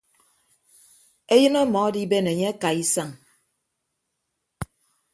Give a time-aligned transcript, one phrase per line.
[1.33, 3.09] Eyịn ọmọ adiben enye akaaisañ.